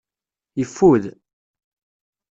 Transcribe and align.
Yeffud. 0.59 1.03